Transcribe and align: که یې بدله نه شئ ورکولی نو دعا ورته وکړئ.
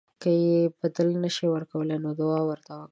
که 0.21 0.29
یې 0.43 0.57
بدله 0.79 1.15
نه 1.23 1.29
شئ 1.35 1.47
ورکولی 1.51 1.97
نو 2.03 2.09
دعا 2.19 2.39
ورته 2.49 2.71
وکړئ. 2.73 2.79